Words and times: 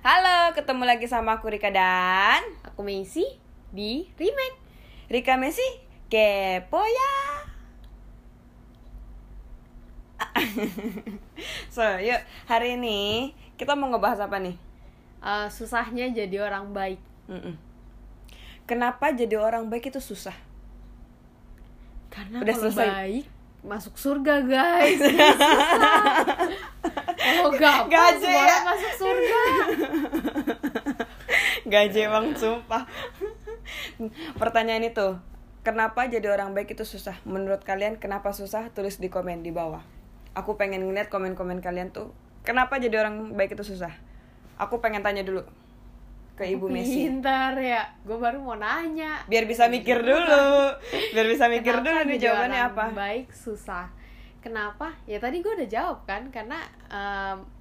Halo, 0.00 0.56
ketemu 0.56 0.88
lagi 0.88 1.04
sama 1.04 1.36
aku 1.36 1.52
Rika 1.52 1.68
dan 1.68 2.40
Aku 2.64 2.80
Messi 2.80 3.20
di 3.68 4.08
remake. 4.16 4.56
Rika 5.12 5.36
Messi 5.36 5.60
kepo 6.08 6.80
ya. 6.80 7.12
so, 11.74 11.84
yuk 12.00 12.16
hari 12.48 12.80
ini 12.80 13.36
kita 13.60 13.76
mau 13.76 13.92
ngebahas 13.92 14.24
apa 14.24 14.40
nih? 14.40 14.56
Eh, 15.20 15.46
susahnya 15.52 16.08
jadi 16.16 16.48
orang 16.48 16.72
baik. 16.72 17.00
Mm-mm. 17.28 17.60
Kenapa 18.64 19.12
jadi 19.12 19.36
orang 19.36 19.68
baik 19.68 19.92
itu 19.92 20.00
susah? 20.00 20.32
Karena 22.08 22.40
Udah 22.40 22.56
kalau 22.56 22.72
selesai. 22.72 22.88
baik 22.88 23.26
masuk 23.60 24.00
surga 24.00 24.40
guys. 24.48 25.00
Gampang 27.56 27.88
Gaje 27.90 28.26
semua 28.26 28.44
ya. 28.46 28.58
masuk 28.66 28.92
surga. 28.98 29.40
Gaje 31.70 32.02
bang, 32.10 32.26
sumpah. 32.34 32.82
Pertanyaan 34.40 34.84
itu, 34.90 35.18
kenapa 35.62 36.10
jadi 36.10 36.26
orang 36.32 36.56
baik 36.56 36.74
itu 36.74 36.82
susah? 36.82 37.14
Menurut 37.22 37.62
kalian 37.62 38.00
kenapa 38.00 38.34
susah? 38.34 38.72
Tulis 38.74 38.98
di 38.98 39.06
komen 39.12 39.44
di 39.46 39.54
bawah. 39.54 39.84
Aku 40.34 40.54
pengen 40.58 40.86
ngeliat 40.86 41.10
komen-komen 41.10 41.62
kalian 41.62 41.90
tuh, 41.94 42.14
kenapa 42.46 42.78
jadi 42.78 43.02
orang 43.02 43.34
baik 43.34 43.54
itu 43.58 43.62
susah? 43.66 43.92
Aku 44.58 44.78
pengen 44.78 45.02
tanya 45.02 45.24
dulu 45.24 45.46
ke 46.40 46.48
Ibu 46.56 46.72
Messi. 46.72 47.04
Pintar 47.04 47.52
ya. 47.60 47.92
Gue 48.00 48.16
baru 48.16 48.40
mau 48.40 48.56
nanya. 48.56 49.20
Biar 49.28 49.44
bisa 49.44 49.68
mikir 49.68 50.00
dulu. 50.00 50.72
Biar 51.12 51.26
bisa 51.28 51.52
mikir 51.52 51.76
Kenapa 51.76 51.84
dulu 51.84 52.00
nih 52.08 52.16
jawabannya 52.16 52.60
apa. 52.72 52.84
Baik 52.96 53.28
susah. 53.36 53.92
Kenapa? 54.40 54.96
Ya 55.04 55.16
tadi 55.16 55.38
gue 55.38 55.52
udah 55.52 55.68
jawab 55.68 55.98
kan 56.04 56.28
karena 56.28 56.58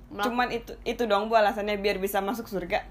melak- 0.10 0.26
Cuman 0.26 0.48
itu 0.50 0.72
itu 0.84 1.04
dong 1.06 1.28
bu 1.28 1.36
alasannya 1.36 1.76
biar 1.76 1.98
bisa 1.98 2.20
masuk 2.20 2.48
surga. 2.48 2.82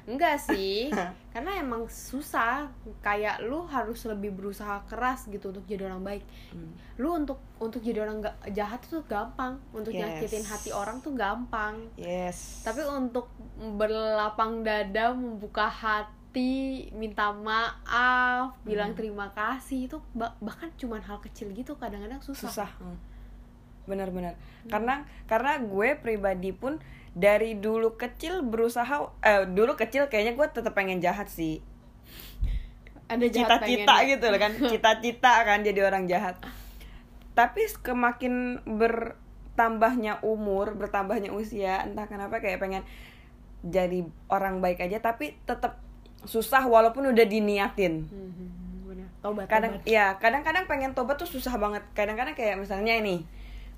Enggak 0.00 0.40
sih, 0.40 0.88
karena 1.32 1.56
emang 1.56 1.84
susah. 1.86 2.72
Kayak 2.98 3.42
lu 3.42 3.62
harus 3.64 4.00
lebih 4.04 4.32
berusaha 4.32 4.80
keras 4.84 5.28
gitu 5.28 5.50
untuk 5.50 5.62
jadi 5.64 5.86
orang 5.86 6.00
baik. 6.02 6.24
Hmm. 6.50 6.72
Lu 6.96 7.12
untuk 7.12 7.36
untuk 7.56 7.80
jadi 7.80 8.00
orang 8.00 8.20
ga- 8.20 8.38
jahat 8.50 8.80
tuh 8.82 9.04
gampang, 9.04 9.60
untuk 9.70 9.92
Yes. 9.92 10.00
nyakitin 10.00 10.42
hati 10.42 10.70
orang 10.70 10.98
tuh 10.98 11.12
gampang. 11.12 11.84
Yes. 11.96 12.60
Tapi 12.60 12.80
untuk 12.82 13.28
berlapang 13.76 14.60
dada, 14.60 15.12
membuka 15.12 15.64
hati, 15.64 16.10
minta 16.92 17.30
maaf, 17.30 18.56
bilang 18.62 18.92
Hmm. 18.92 18.98
terima 18.98 19.26
kasih 19.30 19.86
itu 19.86 20.00
ba- 20.12 20.34
bahkan 20.38 20.72
cuman 20.74 21.00
hal 21.00 21.20
kecil 21.20 21.52
gitu 21.52 21.76
kadang-kadang 21.76 22.18
susah. 22.20 22.48
susah 22.48 22.70
Hmm. 22.78 22.96
Benar-benar. 23.88 24.36
Karena 24.68 25.08
karena 25.30 25.56
gue 25.60 25.96
pribadi 25.96 26.52
pun 26.52 26.82
dari 27.16 27.58
dulu 27.58 27.98
kecil 27.98 28.46
berusaha 28.46 29.10
eh 29.24 29.42
dulu 29.50 29.74
kecil 29.74 30.06
kayaknya 30.06 30.38
gue 30.38 30.46
tetap 30.50 30.72
pengen 30.76 31.02
jahat 31.02 31.26
sih. 31.26 31.62
Ada 33.10 33.26
cita-cita 33.26 33.94
gitu 34.06 34.24
loh 34.30 34.38
kan. 34.38 34.52
Cita-cita 34.70 35.32
kan 35.42 35.66
jadi 35.66 35.82
orang 35.82 36.06
jahat. 36.06 36.38
Tapi 37.34 37.66
kemakin 37.82 38.62
bertambahnya 38.66 40.22
umur 40.22 40.78
bertambahnya 40.78 41.34
usia 41.34 41.82
entah 41.82 42.06
kenapa 42.06 42.38
kayak 42.38 42.62
pengen 42.62 42.86
jadi 43.60 44.08
orang 44.32 44.64
baik 44.64 44.80
aja 44.80 45.04
tapi 45.04 45.36
tetap 45.44 45.76
susah 46.24 46.62
walaupun 46.68 47.10
udah 47.10 47.26
diniatin. 47.26 48.06
Hmm, 48.06 48.30
hmm, 48.30 48.34
hmm, 48.36 48.78
benar. 48.86 49.08
Tobat, 49.20 49.46
kadang 49.48 49.74
tobat. 49.80 49.88
ya 49.88 50.14
kadang-kadang 50.20 50.64
pengen 50.70 50.92
tobat 50.94 51.16
tuh 51.18 51.28
susah 51.28 51.56
banget. 51.56 51.82
Kadang-kadang 51.96 52.36
kayak 52.36 52.60
misalnya 52.60 52.94
ini 52.94 53.24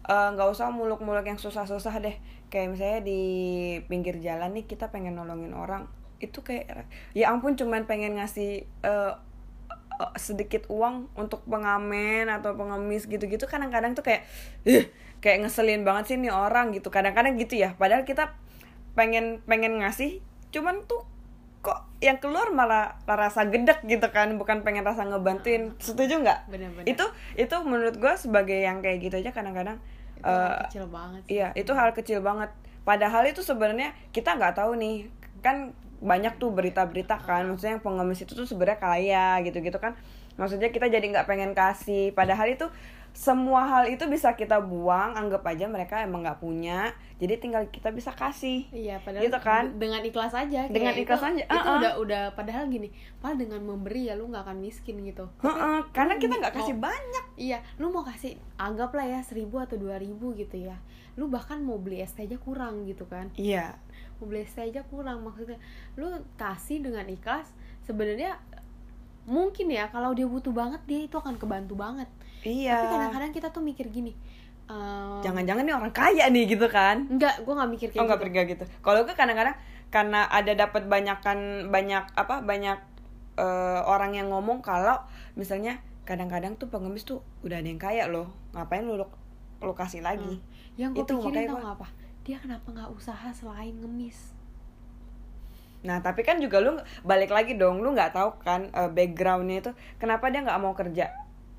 eh, 0.09 0.29
nggak 0.35 0.49
usah 0.51 0.71
muluk-muluk 0.71 1.25
yang 1.25 1.39
susah-susah 1.39 1.95
deh. 2.03 2.17
Kayak 2.53 2.69
misalnya 2.77 3.01
di 3.07 3.21
pinggir 3.89 4.19
jalan 4.21 4.53
nih 4.53 4.65
kita 4.67 4.91
pengen 4.93 5.17
nolongin 5.17 5.55
orang. 5.55 5.87
Itu 6.23 6.43
kayak 6.45 6.87
ya 7.17 7.31
ampun 7.31 7.55
cuman 7.55 7.87
pengen 7.87 8.19
ngasih 8.19 8.67
eh, 8.67 9.13
eh, 10.01 10.13
sedikit 10.19 10.67
uang 10.69 11.13
untuk 11.15 11.43
pengamen 11.47 12.27
atau 12.29 12.55
pengemis 12.55 13.07
gitu-gitu. 13.07 13.45
Kadang-kadang 13.47 13.95
tuh 13.95 14.05
kayak 14.05 14.27
"Ih, 14.67 14.91
kayak 15.23 15.47
ngeselin 15.47 15.87
banget 15.87 16.15
sih 16.15 16.17
nih 16.19 16.35
orang 16.35 16.75
gitu. 16.75 16.91
Kadang-kadang 16.91 17.39
gitu 17.39 17.55
ya. 17.59 17.75
Padahal 17.79 18.03
kita 18.03 18.35
pengen 18.93 19.41
pengen 19.49 19.81
ngasih 19.81 20.21
cuman 20.53 20.85
tuh 20.85 21.09
kok 21.63 21.89
yang 22.03 22.19
keluar 22.19 22.51
malah 22.51 22.99
rasa 23.07 23.47
gedek 23.47 23.87
gitu 23.87 24.11
kan. 24.11 24.35
Bukan 24.37 24.67
pengen 24.67 24.83
rasa 24.83 25.07
ngebantuin. 25.07 25.73
Setuju 25.79 26.21
nggak? 26.21 26.51
Benar-benar. 26.51 26.85
itu 26.91 27.07
itu 27.39 27.57
menurut 27.63 27.97
gue 27.97 28.15
sebagai 28.19 28.59
yang 28.59 28.83
kayak 28.83 28.99
gitu 28.99 29.23
aja 29.23 29.31
kadang-kadang 29.31 29.79
Itu 30.23 30.31
hal 30.31 30.55
eh, 30.55 30.61
kecil 30.67 30.85
banget 30.89 31.23
sih. 31.27 31.31
iya 31.37 31.49
itu 31.59 31.73
hal 31.75 31.91
kecil 31.93 32.19
banget 32.23 32.51
padahal 32.83 33.23
itu 33.27 33.43
sebenarnya 33.43 33.95
kita 34.15 34.39
nggak 34.39 34.55
tahu 34.59 34.79
nih 34.79 35.11
kan 35.43 35.75
banyak 36.03 36.35
tuh 36.39 36.51
berita-berita 36.51 37.19
kan 37.23 37.47
maksudnya 37.47 37.79
yang 37.79 37.85
pengemis 37.85 38.27
itu 38.27 38.35
tuh 38.35 38.47
sebenarnya 38.47 38.79
kaya 38.83 39.27
gitu-gitu 39.47 39.79
kan 39.79 39.95
maksudnya 40.35 40.75
kita 40.75 40.91
jadi 40.91 41.03
nggak 41.03 41.27
pengen 41.31 41.55
kasih 41.55 42.11
padahal 42.17 42.51
itu 42.51 42.67
semua 43.13 43.63
hal 43.63 43.85
itu 43.87 44.03
bisa 44.07 44.33
kita 44.33 44.57
buang 44.59 45.13
anggap 45.13 45.45
aja 45.45 45.65
mereka 45.65 46.01
emang 46.01 46.25
nggak 46.25 46.39
punya 46.39 46.91
jadi 47.17 47.37
tinggal 47.37 47.69
kita 47.69 47.89
bisa 47.89 48.11
kasih 48.11 48.67
Iya, 48.69 48.99
padahal 48.99 49.23
Gitu 49.23 49.39
kan? 49.39 49.79
dengan 49.79 50.03
ikhlas 50.03 50.33
aja. 50.33 50.67
Dengan 50.67 50.91
itu- 50.91 51.07
ikhlas 51.07 51.23
aja, 51.23 51.39
Itu 51.41 51.55
uh-uh. 51.55 51.79
udah 51.79 51.93
udah 51.99 52.23
padahal 52.33 52.67
gini, 52.67 52.91
padahal 53.17 53.39
dengan 53.39 53.63
memberi 53.63 54.11
ya 54.11 54.19
lu 54.19 54.27
nggak 54.27 54.43
akan 54.43 54.59
miskin 54.59 54.99
gitu. 55.03 55.31
Heeh, 55.39 55.79
karena 55.93 56.19
kita 56.19 56.35
nggak 56.35 56.51
mau- 56.51 56.59
kasih 56.59 56.75
banyak 56.75 57.25
Iya, 57.37 57.59
lu 57.77 57.89
mau 57.89 58.03
kasih 58.03 58.35
anggaplah 58.57 59.07
ya 59.07 59.21
seribu 59.21 59.57
atau 59.57 59.79
dua 59.79 59.97
ribu 59.97 60.35
gitu 60.35 60.59
ya. 60.59 60.75
Lu 61.15 61.29
bahkan 61.29 61.63
mau 61.63 61.79
beli 61.79 62.01
es 62.01 62.11
teh 62.11 62.25
aja 62.25 62.35
kurang 62.37 62.83
gitu 62.85 63.05
kan. 63.05 63.31
iya 63.37 63.79
Mau 64.19 64.27
beli 64.27 64.43
es 64.43 64.51
teh 64.51 64.65
aja 64.65 64.83
kurang 64.83 65.23
maksudnya. 65.23 65.63
Lu 65.95 66.11
kasih 66.35 66.81
dengan 66.81 67.07
ikhlas 67.07 67.55
sebenarnya 67.83 68.35
mungkin 69.25 69.71
ya 69.71 69.87
kalau 69.89 70.11
dia 70.13 70.27
butuh 70.27 70.51
banget 70.51 70.83
dia 70.85 71.01
itu 71.05 71.15
akan 71.15 71.39
kebantu 71.39 71.75
banget. 71.75 72.09
iya 72.43 72.75
Tapi 72.75 72.87
kadang-kadang 72.91 73.31
kita 73.31 73.49
tuh 73.49 73.63
mikir 73.63 73.87
gini. 73.89 74.15
ehm, 74.67 75.21
jangan-jangan 75.21 75.63
nih 75.63 75.75
orang 75.75 75.93
kaya 75.93 76.25
nih 76.27 76.45
gitu 76.49 76.67
kan 76.67 77.07
enggak, 77.11 77.43
gue 77.43 77.51
nggak 77.51 77.71
mikir 77.71 77.89
kayak 77.91 78.01
oh 78.01 78.07
nggak 78.07 78.21
gitu. 78.23 78.53
gitu 78.55 78.65
kalau 78.79 79.03
gue 79.03 79.13
kadang-kadang 79.13 79.59
karena 79.91 80.25
ada 80.31 80.53
dapat 80.55 80.87
banyakan 80.87 81.69
banyak 81.69 82.05
apa 82.15 82.41
banyak 82.41 82.79
eh, 83.37 83.81
orang 83.85 84.15
yang 84.15 84.31
ngomong 84.31 84.63
kalau 84.63 85.03
misalnya 85.35 85.83
kadang-kadang 86.03 86.55
tuh 86.57 86.67
pengemis 86.67 87.03
tuh 87.03 87.21
udah 87.43 87.59
ada 87.59 87.69
yang 87.69 87.79
kaya 87.79 88.07
loh 88.07 88.31
ngapain 88.55 88.87
lu 88.87 89.75
kasih 89.75 90.03
lagi 90.03 90.43
Yang 90.75 90.91
gue 90.99 91.07
pikirin 91.07 91.47
tau 91.47 91.59
gua- 91.59 91.75
apa? 91.77 91.87
Dia 92.23 92.39
kenapa 92.39 92.67
nggak 92.71 92.91
usaha 92.91 93.29
selain 93.31 93.75
ngemis? 93.79 94.35
Nah 95.83 95.99
tapi 95.99 96.23
kan 96.23 96.39
juga 96.39 96.63
lu 96.63 96.79
balik 97.03 97.35
lagi 97.35 97.59
dong 97.59 97.83
lu 97.83 97.91
nggak 97.91 98.15
tahu 98.15 98.39
kan 98.47 98.71
eh, 98.71 98.91
backgroundnya 98.91 99.67
itu 99.67 99.71
kenapa 99.99 100.31
dia 100.31 100.47
nggak 100.47 100.61
mau 100.63 100.75
kerja 100.79 101.11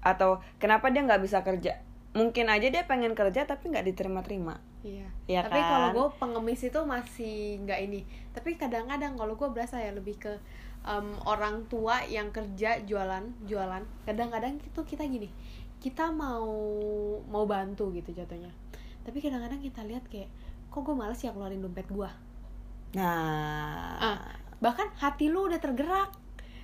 atau 0.04 0.40
kenapa 0.60 0.92
dia 0.92 1.04
nggak 1.04 1.22
bisa 1.24 1.44
kerja 1.44 1.80
mungkin 2.16 2.48
aja 2.48 2.68
dia 2.72 2.84
pengen 2.88 3.16
kerja 3.18 3.44
tapi 3.44 3.74
nggak 3.74 3.90
diterima-terima 3.90 4.62
Iya. 4.84 5.08
Iya 5.32 5.40
Tapi 5.48 5.60
kan? 5.64 5.68
kalau 5.72 5.88
gue 5.96 6.08
pengemis 6.20 6.62
itu 6.68 6.80
masih 6.84 7.64
nggak 7.64 7.80
ini. 7.88 8.04
Tapi 8.36 8.60
kadang-kadang 8.60 9.16
kalau 9.16 9.34
gue 9.40 9.48
berasa 9.48 9.80
ya 9.80 9.96
lebih 9.96 10.20
ke 10.20 10.36
em, 10.84 11.08
orang 11.24 11.64
tua 11.72 12.04
yang 12.12 12.30
kerja 12.36 12.84
jualan 12.84 13.24
jualan. 13.48 13.84
Kadang-kadang 14.04 14.60
itu 14.60 14.82
kita 14.84 15.08
gini, 15.08 15.32
kita 15.80 16.12
mau 16.12 16.52
mau 17.32 17.48
bantu 17.48 17.96
gitu 17.96 18.12
jatuhnya. 18.12 18.52
Tapi 19.08 19.24
kadang-kadang 19.24 19.64
kita 19.64 19.88
lihat 19.88 20.04
kayak, 20.12 20.28
kok 20.68 20.84
gue 20.84 20.96
males 20.96 21.20
ya 21.24 21.32
keluarin 21.32 21.64
dompet 21.64 21.88
gue. 21.88 22.12
Nah 22.94 23.98
Ah, 24.00 24.20
bahkan 24.60 24.88
hati 24.96 25.28
lu 25.28 25.46
udah 25.46 25.58
tergerak. 25.58 26.10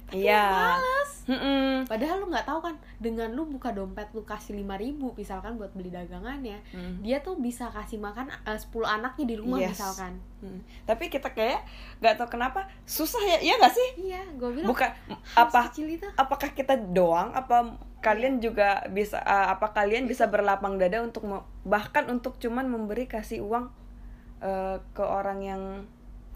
Tapi 0.10 0.26
Iya. 0.26 0.42
lu 0.42 0.58
males. 0.58 1.12
Mm-mm. 1.30 1.70
Padahal 1.86 2.18
lu 2.18 2.26
nggak 2.28 2.42
tahu 2.44 2.60
kan, 2.60 2.74
dengan 2.98 3.30
lu 3.30 3.46
buka 3.46 3.70
dompet 3.70 4.10
lu 4.10 4.26
kasih 4.26 4.58
5000 4.58 5.14
misalkan 5.14 5.54
buat 5.54 5.70
beli 5.72 5.94
dagangannya, 5.94 6.58
Mm. 6.74 7.06
dia 7.06 7.22
tuh 7.22 7.38
bisa 7.38 7.70
kasih 7.70 8.02
makan 8.02 8.26
eh, 8.26 8.58
10 8.58 8.90
anaknya 8.90 9.26
di 9.28 9.36
rumah 9.38 9.62
Yes. 9.62 9.78
misalkan. 9.78 10.18
Hmm. 10.42 10.66
Tapi 10.84 11.08
kita 11.08 11.30
kayak 11.30 11.62
nggak 12.00 12.18
tahu 12.18 12.30
kenapa 12.32 12.66
susah 12.84 13.22
ya, 13.22 13.38
iya 13.38 13.54
nggak 13.62 13.70
sih? 13.70 13.90
Iya, 14.02 14.22
gue 14.34 14.50
bilang 14.50 14.70
Bukan 14.74 14.90
hal 14.90 15.46
apa? 15.46 15.62
itu. 15.70 16.08
Apakah 16.18 16.50
kita 16.52 16.74
doang? 16.74 17.30
Apa 17.30 17.78
kalian 18.02 18.42
juga 18.42 18.82
bisa? 18.90 19.22
uh, 19.22 19.54
apa 19.54 19.70
kalian 19.70 20.10
bisa 20.10 20.26
berlapang 20.26 20.82
dada 20.82 21.06
untuk 21.06 21.22
bahkan 21.62 22.10
untuk 22.10 22.42
cuman 22.42 22.66
memberi 22.66 23.06
kasih 23.06 23.46
uang 23.46 23.70
uh, 24.42 24.82
ke 24.90 25.04
orang 25.04 25.40
yang 25.44 25.62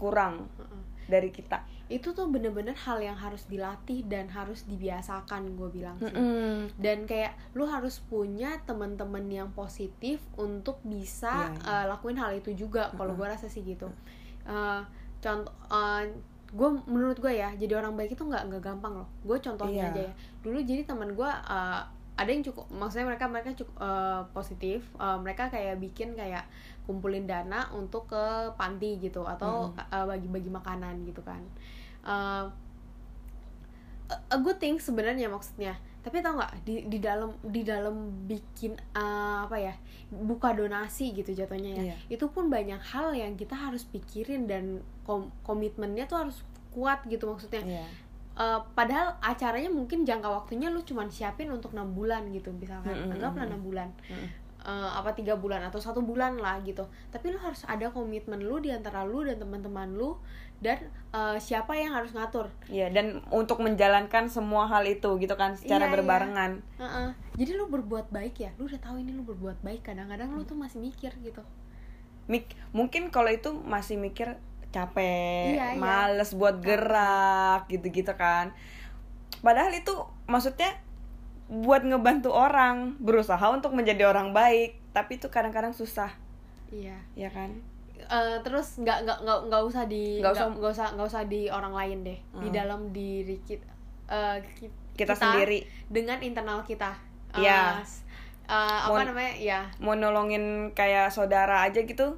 kurang 0.04 0.34
Heeh. 0.60 0.82
dari 1.08 1.32
kita? 1.32 1.64
Itu 1.84 2.12
tuh 2.12 2.28
bener-bener 2.28 2.72
hal 2.74 2.96
yang 2.98 3.16
harus 3.16 3.44
dilatih 3.44 4.04
dan 4.04 4.28
harus 4.28 4.64
dibiasakan 4.64 5.52
gue 5.52 5.68
bilang 5.70 5.96
sih. 5.96 6.08
Mm-mm. 6.08 6.72
Dan 6.76 7.04
kayak 7.04 7.32
lu 7.52 7.64
harus 7.64 8.00
punya 8.00 8.56
teman-teman 8.64 9.24
yang 9.28 9.48
positif 9.52 10.20
untuk 10.36 10.80
bisa 10.82 11.52
Iya, 11.52 11.60
iya. 11.60 11.76
eh, 11.80 11.84
lakuin 11.88 12.16
hal 12.16 12.32
itu 12.36 12.52
juga. 12.54 12.88
Kalau 12.92 13.12
Mm-mm. 13.12 13.20
gue 13.20 13.26
rasa 13.32 13.48
sih 13.48 13.60
gitu. 13.62 13.88
Eh, 14.44 14.80
contoh 15.20 15.52
gue 16.54 16.68
menurut 16.86 17.18
gue 17.18 17.34
ya 17.34 17.50
jadi 17.58 17.82
orang 17.82 17.98
baik 17.98 18.14
itu 18.14 18.22
nggak 18.22 18.46
nggak 18.46 18.62
gampang 18.62 18.94
loh 18.94 19.08
gue 19.26 19.34
contohnya 19.42 19.90
Iya. 19.90 19.90
aja 19.90 20.00
ya 20.06 20.12
dulu 20.38 20.58
jadi 20.62 20.86
teman 20.86 21.10
gue 21.10 21.26
uh, 21.26 21.82
ada 22.14 22.28
yang 22.28 22.42
cukup 22.42 22.70
maksudnya 22.70 23.06
mereka 23.06 23.26
mereka 23.26 23.50
cukup 23.54 23.74
eh, 23.76 24.22
positif 24.30 24.80
Eh, 24.94 25.18
mereka 25.18 25.48
kayak 25.48 25.78
bikin 25.78 26.12
kayak 26.12 26.46
kumpulin 26.82 27.24
dana 27.24 27.66
untuk 27.72 28.06
ke 28.06 28.24
panti 28.54 28.98
gitu 28.98 29.24
atau 29.24 29.70
eh, 29.74 30.04
bagi-bagi 30.04 30.48
makanan 30.48 31.02
gitu 31.04 31.20
kan 31.20 31.42
Eh, 32.02 32.44
a- 34.30 34.38
good 34.38 34.56
thing 34.56 34.76
sebenarnya 34.78 35.26
maksudnya 35.26 35.74
tapi 35.98 36.20
tau 36.20 36.36
nggak 36.36 36.52
di 36.62 36.84
di 36.86 36.98
dalam 37.00 37.32
di 37.42 37.64
dalam 37.64 37.96
bikin 38.24 38.76
eh, 38.76 39.36
apa 39.40 39.56
ya 39.56 39.72
buka 40.12 40.52
donasi 40.52 41.10
gitu 41.12 41.32
jatuhnya 41.32 41.72
ya 41.72 41.82
Iya. 41.82 41.96
itu 42.12 42.28
pun 42.28 42.46
banyak 42.46 42.76
hal 42.84 43.10
yang 43.12 43.34
kita 43.34 43.56
harus 43.56 43.82
pikirin 43.84 44.44
dan 44.44 44.64
kom- 45.02 45.32
komitmennya 45.42 46.04
tuh 46.04 46.20
harus 46.20 46.44
kuat 46.70 47.00
gitu 47.06 47.24
maksudnya 47.24 47.64
Iya. 47.64 47.86
Eh, 48.34 48.60
padahal 48.74 49.14
acaranya 49.22 49.70
mungkin 49.70 50.02
jangka 50.02 50.26
waktunya 50.26 50.66
lu 50.66 50.82
cuman 50.82 51.06
siapin 51.06 51.46
untuk 51.48 51.70
enam 51.70 51.94
bulan 51.94 52.26
gitu 52.30 52.50
misalkan 52.50 52.90
Mm-mm. 52.90 53.14
anggaplah 53.14 53.46
enam 53.46 53.62
bulan 53.62 53.88
Mm-mm. 54.10 54.26
Eh, 54.64 54.90
apa 54.90 55.12
tiga 55.12 55.36
bulan 55.36 55.62
atau 55.62 55.78
satu 55.78 56.00
bulan 56.00 56.34
lah 56.34 56.58
gitu 56.60 56.82
tapi 57.12 57.28
lu 57.28 57.38
harus 57.38 57.62
ada 57.64 57.86
komitmen 57.88 58.40
lu 58.40 58.58
di 58.58 58.72
antara 58.72 59.04
lu 59.04 59.22
dan 59.22 59.38
teman-teman 59.38 59.92
lu 59.92 60.18
dan 60.58 60.82
eh, 61.12 61.38
siapa 61.38 61.76
yang 61.76 61.94
harus 61.94 62.10
ngatur 62.10 62.50
Iya, 62.66 62.90
dan 62.90 63.22
untuk 63.28 63.60
menjalankan 63.60 64.26
semua 64.26 64.66
hal 64.66 64.82
itu 64.82 65.14
gitu 65.14 65.36
kan 65.36 65.54
secara 65.54 65.86
Iya, 65.86 65.90
iya. 65.90 65.94
berbarengan. 65.94 66.52
Heeh. 66.80 67.08
jadi 67.36 67.50
lu 67.54 67.70
berbuat 67.70 68.10
baik 68.10 68.34
ya 68.40 68.50
lu 68.58 68.66
udah 68.66 68.82
tahu 68.82 68.98
ini 68.98 69.14
lu 69.14 69.22
berbuat 69.22 69.62
baik 69.62 69.86
kadang-kadang 69.86 70.32
lu 70.32 70.42
tuh 70.42 70.58
masih 70.58 70.82
mikir 70.82 71.14
gitu 71.22 71.44
Mik 72.24 72.56
mungkin 72.72 73.12
kalau 73.12 73.28
itu 73.28 73.52
masih 73.52 73.94
mikir 73.94 74.40
capek, 74.74 75.54
Iya, 75.54 75.66
iya. 75.72 75.78
males 75.78 76.34
buat 76.34 76.58
gerak 76.58 77.70
gitu-gitu 77.70 78.10
kan. 78.14 78.50
Padahal 79.38 79.70
itu 79.70 79.94
maksudnya 80.26 80.74
buat 81.46 81.80
ngebantu 81.80 82.28
orang, 82.28 82.98
berusaha 82.98 83.46
untuk 83.46 83.70
menjadi 83.70 84.08
orang 84.08 84.32
baik, 84.32 84.74
tapi 84.90 85.16
itu 85.16 85.28
kadang-kadang 85.28 85.70
susah, 85.70 86.10
iya 86.68 86.98
ya 87.14 87.28
kan? 87.28 87.54
Eh, 87.94 88.36
terus 88.42 88.76
nggak 88.76 89.04
nggak 89.04 89.18
nggak 89.22 89.38
nggak 89.46 89.62
usah 89.62 89.84
di 89.84 90.18
Nggak 90.18 90.34
usah- 90.34 90.50
nggak 90.50 90.72
usah 90.72 90.86
nggak 90.92 91.08
usah 91.08 91.22
di 91.24 91.46
orang 91.46 91.72
lain 91.72 91.98
deh 92.02 92.18
di 92.34 92.48
Hmm. 92.48 92.56
dalam 92.56 92.80
diri 92.90 93.38
kita 93.40 93.64
ki- 94.52 94.82
Kita 94.94 95.10
sendiri 95.10 95.62
dengan 95.86 96.18
internal 96.20 96.60
kita 96.62 96.92
Eh, 97.32 97.42
Iya. 97.42 97.80
s- 97.80 98.06
eh, 98.44 98.78
apa 98.84 99.02
namanya 99.02 99.32
ya 99.34 99.60
mau 99.78 99.92
nolongin 99.92 100.70
kayak 100.70 101.08
saudara 101.08 101.62
aja 101.62 101.80
gitu. 101.80 102.14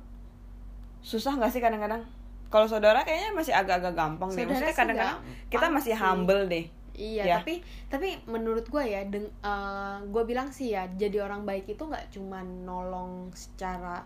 Susah 1.01 1.33
nggak 1.33 1.49
sih 1.49 1.63
kadang-kadang? 1.63 2.03
Kalau 2.47 2.65
saudara 2.65 3.03
kayaknya 3.03 3.31
masih 3.33 3.53
agak-agak 3.53 3.93
gampang 3.93 4.29
deh. 4.29 4.37
Saudara 4.39 4.51
Maksudnya 4.53 4.71
sih 4.71 4.79
kadang-kadang 4.79 5.19
kita 5.49 5.67
masih 5.69 5.93
sih. 5.93 6.01
humble 6.01 6.43
deh. 6.47 6.67
iya 6.95 7.23
Ya. 7.23 7.37
tapi 7.37 7.61
tapi 7.87 8.09
menurut 8.25 8.65
gue 8.65 8.81
ya 8.81 9.05
deng 9.05 9.29
gue 10.07 10.23
bilang 10.25 10.49
sih 10.49 10.73
ya 10.73 10.89
jadi 10.91 11.21
orang 11.21 11.45
baik 11.45 11.69
itu 11.69 11.83
nggak 11.83 12.09
cuma 12.09 12.41
nolong 12.41 13.29
secara 13.31 14.01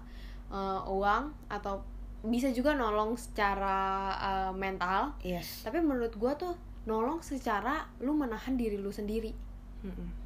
eh, 0.50 0.80
uang 0.84 1.30
atau 1.46 1.78
bisa 2.20 2.50
juga 2.50 2.74
nolong 2.74 3.14
secara 3.14 3.78
eh, 4.12 4.52
mental 4.52 5.14
Yes. 5.22 5.62
tapi 5.62 5.78
menurut 5.78 6.10
gue 6.12 6.32
tuh 6.34 6.50
nolong 6.82 7.22
secara 7.22 7.86
lu 7.98 8.10
menahan 8.10 8.58
diri 8.58 8.74
lu 8.74 8.90
sendiri 8.90 9.30
Mm-mm. 9.80 10.19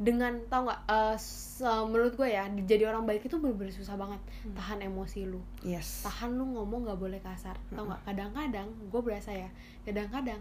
Dengan 0.00 0.32
tau 0.48 0.64
nggak 0.64 0.80
eh, 0.88 1.16
se- 1.16 1.60
menurut 1.84 2.16
gue 2.16 2.24
ya 2.26 2.48
jadi 2.64 2.88
orang 2.88 3.04
baik 3.04 3.20
itu 3.22 3.36
bener-bener 3.36 3.68
susah 3.70 3.94
banget 3.94 4.16
Hmm. 4.40 4.56
tahan 4.56 4.80
emosi 4.80 5.28
lu 5.28 5.44
Yes. 5.60 6.00
tahan 6.00 6.32
lu 6.32 6.48
ngomong 6.50 6.88
nggak 6.88 6.96
boleh 6.98 7.20
kasar 7.20 7.52
tau 7.68 7.84
nggak 7.84 8.00
kadang-kadang 8.02 8.64
gue 8.88 9.00
berasa 9.00 9.28
ya 9.30 9.52
kadang-kadang 9.84 10.40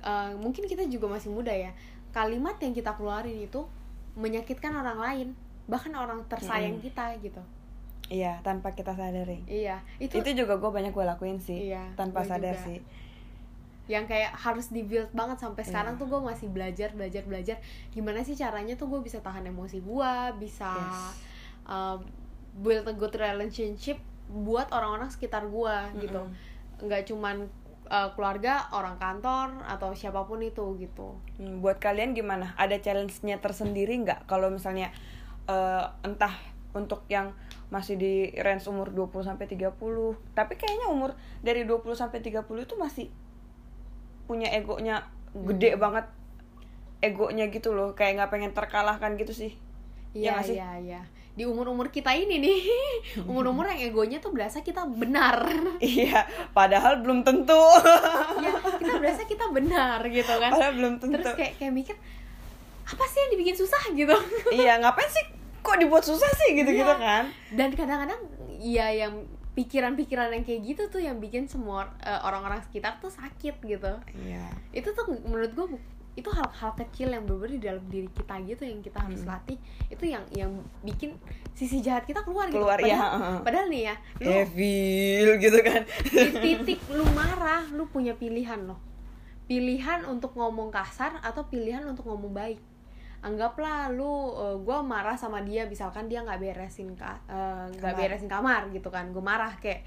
eh, 0.00 0.32
mungkin 0.34 0.66
kita 0.66 0.82
juga 0.84 1.06
masih 1.08 1.30
muda 1.30 1.50
ya 1.50 1.70
kalimat 2.10 2.58
yang 2.58 2.74
kita 2.74 2.90
keluarin 2.92 3.38
itu 3.38 3.62
menyakitkan 4.14 4.74
orang 4.74 4.98
lain 4.98 5.28
bahkan 5.64 5.94
orang 5.94 6.18
tersayang 6.26 6.74
Mm-mm. 6.74 6.84
kita 6.84 7.14
gitu 7.20 7.42
Iya, 8.08 8.40
tanpa 8.40 8.72
kita 8.72 8.96
sadari. 8.96 9.44
iya 9.44 9.84
itu, 10.00 10.16
Itu, 10.16 10.32
juga 10.34 10.56
gue 10.56 10.70
banyak 10.72 10.96
gue 10.96 11.04
lakuin 11.04 11.36
sih, 11.36 11.68
Iya, 11.68 11.92
tanpa 11.92 12.24
sadar 12.24 12.56
juga. 12.56 12.64
sih. 12.64 12.78
Yang 13.88 14.04
kayak 14.04 14.30
harus 14.30 14.68
di 14.68 14.84
build 14.84 15.08
banget 15.10 15.40
sampai 15.40 15.64
Iya. 15.64 15.68
sekarang 15.72 15.94
tuh 15.96 16.06
gue 16.06 16.20
masih 16.20 16.48
belajar 16.48 16.92
belajar 16.92 17.24
belajar 17.24 17.56
gimana 17.88 18.20
sih 18.20 18.36
caranya 18.36 18.76
tuh 18.76 18.86
gue 18.86 19.00
bisa 19.00 19.18
tahan 19.18 19.42
emosi 19.44 19.80
gue 19.80 20.12
bisa 20.36 20.70
Yes. 20.70 21.00
uh, 21.66 21.96
build 22.54 22.84
a 22.84 22.92
good 22.92 23.12
relationship 23.12 23.96
buat 24.28 24.68
orang-orang 24.70 25.08
sekitar 25.08 25.48
gue 25.48 25.76
gitu 25.98 26.20
Mm-mm. 26.20 26.84
nggak 26.84 27.08
cuman 27.08 27.48
uh, 27.88 28.12
keluarga 28.12 28.68
orang 28.70 29.00
kantor 29.00 29.64
atau 29.64 29.96
siapa 29.96 30.20
pun 30.22 30.38
itu 30.38 30.76
gitu 30.76 31.16
Hmm, 31.40 31.62
buat 31.62 31.78
kalian 31.78 32.12
gimana? 32.12 32.52
Ada 32.54 32.82
challenge-nya 32.82 33.38
tersendiri 33.38 33.94
nggak? 33.96 34.26
Kalau 34.26 34.50
misalnya 34.50 34.90
eh, 35.46 35.86
entah 36.02 36.34
untuk 36.74 37.06
yang 37.06 37.30
masih 37.70 37.94
di 37.94 38.14
range 38.36 38.66
umur 38.66 38.90
20 38.90 39.22
sampai 39.24 39.46
30, 39.46 39.70
tapi 40.34 40.58
kayaknya 40.58 40.90
umur 40.90 41.14
dari 41.40 41.62
20 41.62 41.94
sampai 41.94 42.18
30 42.20 42.42
itu 42.58 42.74
masih 42.74 43.06
punya 44.28 44.52
egonya 44.52 45.08
gede 45.32 45.74
Hmm. 45.74 45.80
banget. 45.80 46.06
Egonya 46.98 47.46
gitu 47.46 47.72
loh, 47.72 47.94
kayak 47.94 48.18
nggak 48.18 48.30
pengen 48.30 48.52
terkalahkan 48.52 49.14
gitu 49.14 49.32
sih. 49.32 49.52
Iya 50.10 50.40
iya 50.40 50.44
iya 50.44 50.70
iya 50.78 51.00
di 51.32 51.46
umur 51.46 51.70
umur 51.70 51.86
kita 51.86 52.10
ini 52.10 52.42
nih 52.42 52.58
umur 53.30 53.46
umur 53.46 53.70
yang 53.70 53.78
egonya 53.84 54.18
tuh 54.18 54.34
berasa 54.34 54.58
kita 54.58 54.82
benar 54.90 55.38
Iya, 55.78 56.26
padahal 56.50 56.98
belum 56.98 57.22
tentu. 57.22 57.54
ya 58.42 58.50
kita 58.74 58.98
berasa 58.98 59.22
kita 59.22 59.46
benar 59.48 60.02
gitu 60.02 60.34
kan 60.34 60.50
padahal 60.50 60.74
belum 60.74 60.98
tentu. 60.98 61.14
terus 61.14 61.38
kayak 61.38 61.54
kayak 61.54 61.70
mikir 61.70 61.94
apa 62.82 63.04
sih 63.06 63.18
yang 63.22 63.30
dibikin 63.30 63.54
susah 63.54 63.82
gitu 63.92 64.16
iya, 64.50 64.82
ngapain 64.82 65.06
sih 65.06 65.24
kok 65.60 65.78
dibuat 65.78 66.02
susah 66.02 66.26
sih 66.26 66.58
gitu-gitu 66.58 66.90
Iya. 66.90 66.98
kan? 66.98 67.24
dan 67.54 67.68
kadang-kadang 67.70 68.20
ya 68.58 68.90
yang 68.90 69.22
pikiran-pikiran 69.58 70.30
yang 70.30 70.44
kayak 70.44 70.60
gitu 70.64 70.82
tuh 70.86 71.00
yang 71.00 71.18
bikin 71.18 71.44
semua 71.44 71.90
eh, 72.00 72.20
orang-orang 72.22 72.62
sekitar 72.62 72.96
tuh 72.96 73.10
sakit 73.10 73.58
gitu 73.58 73.92
Iya. 74.16 74.46
itu 74.70 74.86
tuh 74.88 75.04
menurut 75.20 75.50
gue 75.50 75.66
itu 76.14 76.26
hal-hal 76.28 76.74
kecil 76.76 77.08
yang 77.08 77.22
bener 77.22 77.46
di 77.48 77.60
dalam 77.60 77.82
diri 77.86 78.06
kita 78.08 78.42
gitu 78.42 78.62
yang 78.62 78.78
kita 78.80 78.98
harus 78.98 79.22
Hmm. 79.22 79.30
latih 79.30 79.58
itu 79.86 80.04
yang 80.04 80.22
yang 80.32 80.50
bikin 80.82 81.14
sisi 81.52 81.78
jahat 81.78 82.02
kita 82.02 82.22
keluar, 82.22 82.46
Keluar, 82.48 82.74
gitu 82.74 82.90
padahal, 82.90 83.10
heeh. 83.14 83.38
padahal 83.42 83.66
nih 83.68 83.82
ya 83.84 83.94
lu 84.16 84.30
Evil 84.32 85.28
gitu 85.38 85.58
kan. 85.60 85.82
di 86.04 86.26
titik 86.44 86.80
lu 86.88 87.06
marah 87.12 87.62
lu 87.70 87.86
punya 87.86 88.14
pilihan 88.14 88.62
loh 88.62 88.78
pilihan 89.46 90.04
untuk 90.04 90.34
ngomong 90.34 90.68
kasar 90.68 91.18
atau 91.18 91.42
pilihan 91.44 91.80
untuk 91.82 92.04
ngomong 92.04 92.30
baik 92.30 92.58
anggaplah 93.18 93.90
lu 93.90 94.30
gue 94.62 94.78
marah 94.86 95.18
sama 95.18 95.42
dia 95.42 95.66
misalkan 95.66 96.06
dia 96.06 96.22
nggak 96.22 96.38
beresin 96.38 96.94
ka 96.94 97.18
eh, 97.26 97.66
nggak 97.74 97.92
Kamar. 97.94 98.06
beresin 98.06 98.30
kamar 98.30 98.62
gitu 98.70 98.88
kan 98.88 99.10
gue 99.10 99.22
marah 99.22 99.50
kayak 99.58 99.82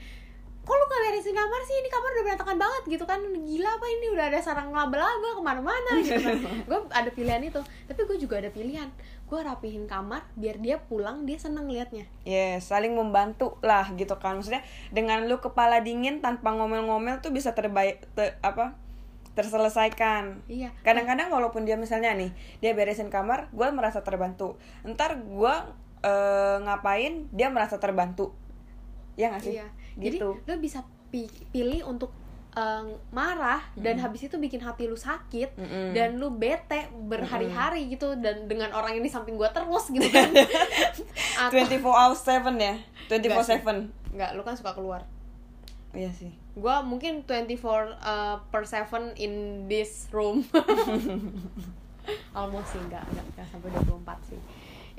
kok 0.61 0.77
lu 0.77 0.85
gak 0.85 1.01
beresin 1.09 1.33
kamar 1.33 1.61
sih 1.65 1.73
ini 1.73 1.89
kamar 1.89 2.09
udah 2.13 2.23
berantakan 2.29 2.57
banget 2.61 2.83
gitu 2.85 3.05
kan 3.09 3.17
gila 3.17 3.69
apa 3.71 3.85
ini 3.89 4.05
udah 4.13 4.25
ada 4.29 4.37
sarang 4.37 4.69
laba-laba 4.69 5.33
ke 5.33 5.41
mana-mana 5.41 5.91
gitu 6.05 6.21
kan 6.21 6.37
gue 6.69 6.79
ada 6.93 7.09
pilihan 7.09 7.41
itu 7.41 7.57
tapi 7.89 8.01
gue 8.05 8.17
juga 8.21 8.37
ada 8.37 8.53
pilihan 8.53 8.85
gue 9.25 9.39
rapihin 9.41 9.89
kamar 9.89 10.21
biar 10.37 10.61
dia 10.61 10.77
pulang 10.77 11.25
dia 11.25 11.39
seneng 11.39 11.65
liatnya 11.65 12.03
Yes, 12.27 12.67
saling 12.69 12.93
membantu 12.93 13.55
lah 13.63 13.87
gitu 13.95 14.19
kan. 14.19 14.37
Maksudnya 14.37 14.59
dengan 14.91 15.23
lu 15.25 15.39
kepala 15.39 15.79
dingin 15.79 16.19
tanpa 16.19 16.51
ngomel-ngomel 16.51 17.23
tuh 17.23 17.31
bisa 17.31 17.55
terbaik 17.55 18.03
te- 18.13 18.35
apa? 18.43 18.75
Terselesaikan. 19.33 20.43
iya 20.45 20.71
Kadang-kadang 20.81 21.27
walaupun 21.27 21.63
dia 21.63 21.75
misalnya 21.75 22.11
nih, 22.11 22.31
dia 22.57 22.71
beresin 22.71 23.07
kamar, 23.07 23.47
gue 23.49 23.67
merasa 23.69 23.99
terbantu. 23.99 24.55
Ntar 24.83 25.19
gue 25.19 25.53
eh, 26.01 26.57
ngapain, 26.59 27.29
dia 27.29 27.47
merasa 27.47 27.77
terbantu. 27.77 28.33
Ya 29.13 29.29
nggak 29.29 29.41
sih? 29.41 29.53
Iya. 29.55 29.67
Jadi 29.93 30.17
Gitu. 30.17 30.29
lo 30.39 30.53
bisa 30.57 30.81
pi- 31.07 31.27
pilih 31.49 31.83
untuk 31.85 32.11
eh, 32.51 32.83
marah 33.09 33.63
dan 33.75 33.95
habis 33.97 34.21
itu 34.21 34.35
bikin 34.35 34.59
hati 34.59 34.83
lu 34.83 34.95
sakit 34.95 35.55
Mm-mm. 35.55 35.87
dan 35.91 36.15
lu 36.15 36.27
bete 36.29 36.87
berhari-hari 37.01 37.87
gitu 37.87 38.15
dan 38.15 38.43
dengan 38.45 38.71
orang 38.71 38.91
ini 38.93 39.07
samping 39.07 39.35
gua 39.35 39.47
terus 39.49 39.87
gitu 39.87 40.03
kan. 40.11 40.27
Atau 41.39 41.59
24 41.61 41.79
hours 41.79 42.21
7 42.21 42.51
ya. 42.57 42.75
24 43.07 43.63
7. 43.63 44.11
enggak, 44.11 44.29
lu 44.33 44.41
kan 44.41 44.51
suka 44.53 44.71
keluar. 44.73 45.03
Iya 45.91 46.11
sih. 46.15 46.31
Gua 46.55 46.83
mungkin 46.83 47.27
24 47.27 47.51
eh, 47.51 48.37
per 48.51 48.63
7 48.63 49.15
in 49.19 49.65
this 49.67 50.07
room. 50.15 50.43
Almost 52.37 52.73
sih 52.73 52.81
enggak, 52.81 53.03
enggak, 53.11 53.25
enggak 53.35 53.47
sampai 53.51 53.69
24 53.75 54.29
sih. 54.31 54.39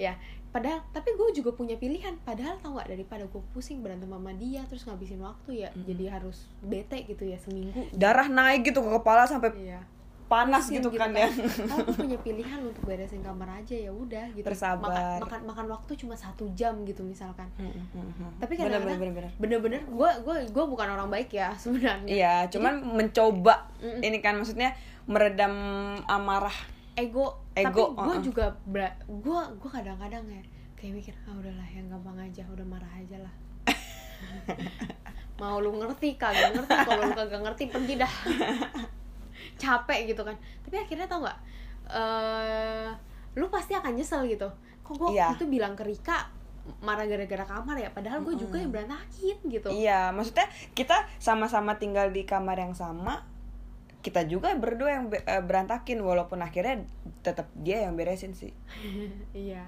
Ya, 0.00 0.16
padahal 0.52 0.84
tapi 0.92 1.16
gue 1.16 1.28
juga 1.32 1.56
punya 1.56 1.80
pilihan 1.80 2.12
padahal 2.28 2.60
tau 2.60 2.76
nggak 2.76 2.92
daripada 2.92 3.24
gue 3.24 3.42
pusing 3.56 3.80
berantem 3.80 4.12
sama 4.12 4.36
dia 4.36 4.60
terus 4.68 4.84
ngabisin 4.84 5.24
waktu 5.24 5.64
ya 5.64 5.72
jadi 5.88 6.12
harus 6.12 6.44
bete 6.60 7.08
gitu 7.08 7.24
ya 7.24 7.40
seminggu 7.40 7.88
Darah 7.96 8.28
naik 8.28 8.68
gitu 8.68 8.84
ke 8.84 8.90
kepala 9.00 9.24
sampai 9.24 9.56
Iya. 9.56 9.80
Panas 10.32 10.64
Pusing 10.64 10.80
gitu, 10.80 10.88
kan 10.96 11.12
ya. 11.12 11.28
Kalau 11.28 11.84
aku 11.84 11.92
punya 12.00 12.16
pilihan 12.24 12.58
untuk 12.64 12.82
beresin 12.88 13.20
kamar 13.20 13.60
aja 13.60 13.76
ya 13.76 13.92
udah 13.92 14.32
gitu. 14.32 14.48
Bersabar. 14.48 15.20
Makan, 15.20 15.20
makan 15.28 15.40
makan 15.44 15.66
waktu 15.76 15.92
cuma 16.00 16.16
satu 16.16 16.48
jam 16.56 16.72
gitu 16.88 17.04
misalkan. 17.04 17.44
Tapi 18.40 18.56
Bener, 18.56 18.80
kadang-kadang 18.80 18.96
bener, 18.96 19.12
bener. 19.12 19.32
bener-bener 19.36 19.82
gue 19.84 20.10
gue 20.24 20.36
gue 20.48 20.64
bukan 20.64 20.88
orang 20.88 21.12
baik 21.12 21.36
ya 21.36 21.52
sebenarnya. 21.62 22.08
Iya, 22.08 22.34
cuman 22.48 22.80
mencoba 22.80 23.68
Mm-mm. 23.84 24.00
ini 24.00 24.24
kan 24.24 24.40
maksudnya 24.40 24.72
meredam 25.04 25.52
amarah 26.08 26.54
ego, 26.96 27.36
Ego, 27.52 27.92
tapi 27.92 28.04
gue 28.04 28.16
uh-uh. 28.16 28.24
juga 28.24 28.46
gue 29.08 29.40
gue 29.60 29.70
kadang-kadang 29.70 30.24
ya 30.28 30.42
kayak 30.76 30.92
mikir 30.98 31.14
ah 31.24 31.34
udahlah 31.38 31.68
yang 31.70 31.86
gampang 31.88 32.18
aja 32.18 32.42
udah 32.50 32.66
marah 32.66 32.92
aja 32.98 33.16
lah 33.22 33.34
mau 35.40 35.62
lu 35.62 35.78
ngerti 35.78 36.18
kagak 36.18 36.58
ngerti 36.58 36.74
kalau 36.82 37.06
lu 37.06 37.14
kagak 37.14 37.40
ngerti 37.40 37.64
pergi 37.70 37.94
dah 38.02 38.12
capek 39.54 40.06
gitu 40.06 40.22
kan 40.22 40.34
tapi 40.60 40.76
akhirnya 40.76 41.04
tau 41.04 41.20
nggak 41.20 41.38
eh 41.88 42.88
lu 43.32 43.48
pasti 43.48 43.72
akan 43.72 43.92
nyesel 43.92 44.24
gitu 44.26 44.48
kok 44.80 44.94
gue 44.94 45.08
Iya. 45.12 45.32
itu 45.32 45.44
bilang 45.46 45.72
ke 45.72 45.82
Rika 45.82 46.28
marah 46.78 47.04
gara-gara 47.04 47.42
kamar 47.42 47.74
ya 47.76 47.90
padahal 47.90 48.22
gue 48.22 48.34
juga 48.36 48.54
yang 48.56 48.70
berantakin 48.70 49.34
gitu 49.46 49.66
Iya, 49.68 50.10
maksudnya 50.10 50.46
kita 50.70 50.94
sama-sama 51.18 51.74
tinggal 51.74 52.08
di 52.08 52.22
kamar 52.22 52.54
yang 52.56 52.70
sama. 52.72 53.26
Kita 53.98 54.22
juga 54.24 54.50
berdua 54.52 54.90
yang 54.92 55.04
be- 55.08 55.22
eh, 55.22 55.38
berantakin 55.40 55.98
walaupun 55.98 56.38
akhirnya 56.38 56.86
tetap 57.20 57.50
dia 57.56 57.82
yang 57.82 57.94
beresin 57.94 58.30
sih. 58.32 58.54
iya 59.36 59.66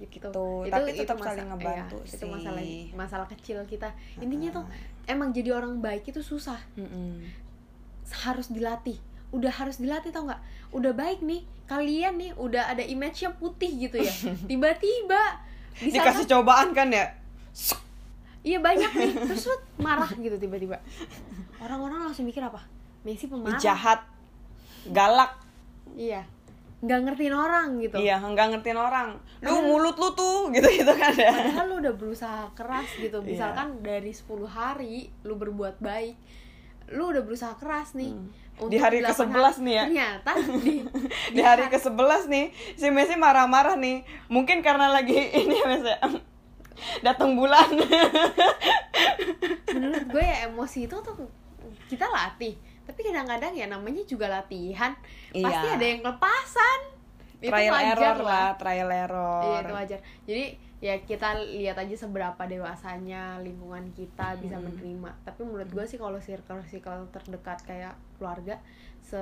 gitu, 0.00 0.32
Gitu, 0.32 0.66
tapi 0.66 0.90
tetap 0.96 1.14
masa- 1.14 1.36
saling 1.36 1.46
ngebantu 1.48 1.98
iya, 1.98 2.08
itu 2.08 2.16
sih. 2.16 2.30
masalah 2.32 2.62
masalah 2.96 3.26
kecil 3.28 3.58
kita 3.64 3.88
intinya 4.16 4.48
tuh 4.50 4.64
emang 5.04 5.28
jadi 5.28 5.52
orang 5.52 5.76
baik 5.78 6.08
itu 6.08 6.18
susah 6.20 6.56
Mm-mm. 6.74 7.20
Harus 8.08 8.50
dilatih. 8.50 8.98
Udah 9.30 9.52
harus 9.52 9.78
dilatih 9.78 10.10
tau 10.10 10.26
nggak? 10.26 10.42
Udah 10.74 10.92
baik 10.94 11.22
nih 11.22 11.46
kalian 11.70 12.18
nih 12.18 12.30
udah 12.34 12.66
ada 12.66 12.82
image-nya 12.82 13.30
putih 13.38 13.70
gitu 13.86 14.02
ya. 14.02 14.10
Tiba-tiba 14.50 15.22
di 15.78 15.94
Dikasih 15.94 16.26
cobaan 16.26 16.74
kan 16.74 16.90
ya. 16.90 17.06
iya 18.42 18.58
banyak 18.58 18.90
nih. 18.90 19.12
Terus 19.30 19.48
lu 19.48 19.56
marah 19.78 20.10
gitu 20.10 20.34
tiba-tiba. 20.34 20.82
Orang-orang 21.62 22.10
langsung 22.10 22.26
mikir 22.26 22.42
apa? 22.42 22.60
Messi 23.06 23.30
pemarah. 23.30 23.56
Jahat, 23.56 24.02
galak. 24.90 25.38
iya. 25.94 26.26
Nggak 26.80 27.12
ngertiin 27.12 27.36
orang 27.36 27.76
gitu. 27.84 28.00
Iya, 28.00 28.16
nggak 28.24 28.56
ngertiin 28.56 28.80
orang. 28.80 29.12
Lu 29.44 29.60
mulut 29.60 30.00
lu 30.00 30.16
tuh 30.16 30.48
gitu-gitu 30.48 30.88
kan 30.96 31.12
ya. 31.12 31.28
padahal 31.28 31.64
lu 31.68 31.74
udah 31.84 31.92
berusaha 31.92 32.48
keras 32.56 32.88
gitu. 32.96 33.20
Iya. 33.20 33.28
misalkan 33.28 33.68
dari 33.84 34.12
10 34.16 34.26
hari 34.48 35.12
lu 35.28 35.36
berbuat 35.36 35.76
baik 35.84 36.16
lu 36.90 37.08
udah 37.08 37.22
berusaha 37.22 37.54
keras 37.54 37.94
nih 37.94 38.12
Di 38.60 38.76
hari 38.76 39.00
delapan 39.00 39.30
ke-11 39.30 39.40
hari. 39.48 39.62
nih 39.62 39.72
ya. 39.72 39.84
ternyata 39.84 40.32
di, 40.60 40.74
Di 41.30 41.40
hari 41.40 41.64
ke-11 41.66 42.22
nih, 42.26 42.46
si 42.74 42.86
Messi 42.88 43.14
marah-marah 43.14 43.72
nih. 43.74 44.02
Mungkin 44.26 44.60
karena 44.60 44.86
lagi 44.86 45.16
ini 45.40 45.54
ya, 45.54 45.66
Mes, 45.66 45.80
ya. 45.82 45.96
Datang 47.00 47.32
bulan. 47.34 47.72
menurut 49.70 50.04
gue 50.08 50.20
ya 50.22 50.46
emosi 50.46 50.84
itu 50.84 50.96
tuh 50.98 51.16
kita 51.86 52.06
latih 52.06 52.54
tapi 52.82 53.00
kadang-kadang 53.00 53.52
ya 53.52 53.66
namanya 53.66 54.02
juga 54.04 54.26
latihan 54.26 54.92
pasti 55.30 55.46
Iya. 55.64 55.76
ada 55.76 55.86
yang 55.86 56.00
kelepasan 56.00 56.78
itu 57.38 57.48
trial 57.48 57.72
wajar 57.72 57.96
error 57.96 58.18
lah, 58.20 58.48
trial 58.54 58.90
error. 58.90 59.40
iya 59.42 59.58
itu 59.62 59.72
wajar 59.72 59.98
jadi 60.26 60.44
ya 60.80 60.96
kita 60.98 61.36
lihat 61.36 61.76
aja 61.76 61.92
seberapa 61.94 62.40
dewasanya 62.42 63.36
lingkungan 63.38 63.92
kita 63.92 64.32
bisa 64.36 64.56
Hmm. 64.56 64.64
menerima 64.66 65.12
tapi 65.22 65.44
menurut 65.44 65.68
gue 65.68 65.84
sih 65.84 65.96
kalau 65.96 66.16
circle 66.16 66.64
circle 66.64 67.04
terdekat 67.10 67.60
kayak 67.62 67.92
keluarga 68.16 68.56
se 68.98 69.20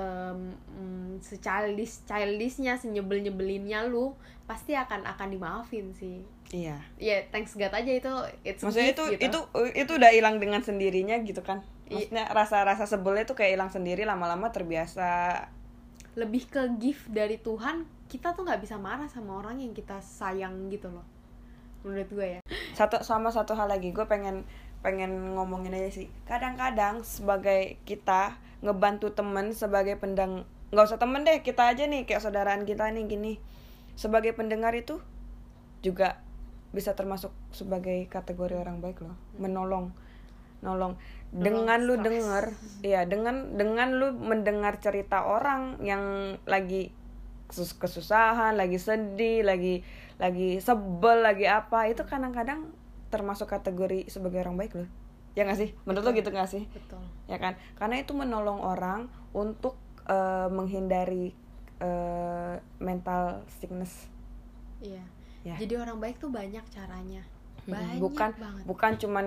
mm, 0.71 1.19
se 1.19 1.35
childish 1.37 2.03
childishnya 2.03 2.75
senyebel 2.75 3.19
nyebelinnya 3.19 3.83
lu 3.83 4.15
pasti 4.45 4.71
akan 4.71 5.03
akan 5.05 5.27
dimaafin 5.29 5.91
sih 5.91 6.23
Iya. 6.49 6.79
ya 6.95 7.21
thanks 7.29 7.53
God 7.53 7.69
aja 7.69 7.91
itu 7.93 8.09
it's 8.41 8.63
Maksudnya 8.63 8.89
gift 8.89 8.97
itu 8.97 9.03
gitu. 9.19 9.23
itu 9.27 9.39
itu 9.77 9.91
udah 9.93 10.09
hilang 10.09 10.39
dengan 10.39 10.57
sendirinya 10.59 11.21
gitu 11.21 11.39
kan. 11.39 11.61
I- 11.85 12.09
Maksudnya 12.09 12.25
rasa-rasa 12.27 12.87
sebelnya 12.87 13.21
tuh 13.23 13.35
kayak 13.35 13.53
hilang 13.53 13.69
sendiri 13.69 14.01
lama-lama 14.01 14.49
terbiasa. 14.49 15.45
lebih 16.15 16.49
ke 16.49 16.65
gift 16.75 17.05
dari 17.07 17.37
Tuhan 17.37 17.83
kita 18.07 18.33
tuh 18.33 18.41
nggak 18.41 18.59
bisa 18.59 18.75
marah 18.75 19.05
sama 19.05 19.37
orang 19.37 19.55
yang 19.55 19.71
kita 19.71 20.01
sayang 20.01 20.67
gitu 20.67 20.89
loh 20.89 21.05
menurut 21.83 22.09
gue 22.11 22.27
ya. 22.37 22.39
Satu 22.75 23.01
sama 23.03 23.31
satu 23.31 23.55
hal 23.55 23.71
lagi 23.71 23.91
gue 23.95 24.05
pengen 24.05 24.47
pengen 24.79 25.35
ngomongin 25.35 25.75
aja 25.75 25.89
sih. 25.91 26.07
Kadang-kadang 26.27 27.03
sebagai 27.03 27.79
kita 27.83 28.39
ngebantu 28.63 29.11
temen 29.15 29.55
sebagai 29.55 29.95
pendang 29.95 30.43
nggak 30.69 30.85
usah 30.85 31.01
temen 31.01 31.25
deh 31.25 31.41
kita 31.41 31.65
aja 31.71 31.89
nih 31.89 32.05
kayak 32.05 32.23
saudaraan 32.23 32.63
kita 32.63 32.87
nih 32.91 33.05
gini. 33.07 33.33
Sebagai 33.99 34.31
pendengar 34.35 34.71
itu 34.75 35.03
juga 35.79 36.19
bisa 36.69 36.93
termasuk 36.93 37.33
sebagai 37.51 38.05
kategori 38.07 38.55
orang 38.55 38.79
baik 38.79 39.03
loh. 39.03 39.17
Menolong 39.39 39.91
nolong. 40.59 40.99
Dengan 41.29 41.85
lu 41.85 42.01
denger 42.01 42.57
ya 42.81 43.05
dengan 43.05 43.53
dengan 43.53 43.93
lu 43.93 44.17
mendengar 44.17 44.81
cerita 44.81 45.29
orang 45.29 45.77
yang 45.85 46.35
lagi 46.49 46.89
kesusahan 47.51 48.53
lagi 48.55 48.77
sedih 48.77 49.41
lagi 49.43 49.81
lagi 50.21 50.61
sebel 50.61 51.25
lagi 51.25 51.49
apa. 51.49 51.89
Itu 51.89 52.05
kadang-kadang 52.05 52.69
termasuk 53.09 53.49
kategori 53.49 54.05
sebagai 54.07 54.45
orang 54.45 54.55
baik 54.55 54.73
loh. 54.77 54.89
Ya 55.33 55.45
nggak 55.45 55.59
sih? 55.59 55.69
Menurut 55.83 56.05
lo 56.05 56.11
gitu 56.13 56.29
nggak 56.29 56.49
sih? 56.49 56.63
Betul. 56.69 57.01
Ya 57.25 57.41
kan? 57.41 57.57
Karena 57.75 57.99
itu 57.99 58.13
menolong 58.13 58.61
orang 58.61 59.09
untuk 59.33 59.75
eh, 60.05 60.47
menghindari 60.47 61.33
eh, 61.81 62.55
mental 62.77 63.43
sickness. 63.59 64.07
Iya. 64.79 65.03
Ya. 65.39 65.55
jadi 65.55 65.79
orang 65.79 66.03
baik 66.03 66.19
tuh 66.19 66.27
banyak 66.29 66.61
caranya. 66.67 67.23
Banyak 67.63 68.03
bukan 68.03 68.31
banget. 68.35 68.63
bukan 68.67 68.91
cuman 68.99 69.25